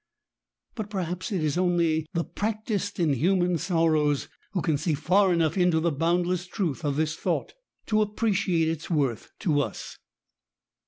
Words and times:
•But 0.75 0.89
perhaps 0.89 1.31
it 1.31 1.43
is 1.43 1.59
only 1.59 2.07
the 2.15 2.23
practised 2.23 2.99
in 2.99 3.13
human 3.13 3.59
sorrows 3.59 4.29
who 4.53 4.61
can 4.63 4.75
see 4.75 4.95
far 4.95 5.31
enough 5.31 5.59
into 5.59 5.79
the 5.79 5.91
boundless 5.91 6.47
truth 6.47 6.83
of 6.83 6.95
this 6.95 7.15
thought 7.15 7.53
to 7.85 8.01
appreciate 8.01 8.67
its 8.67 8.89
worth 8.89 9.31
to 9.41 9.61
us. 9.61 9.99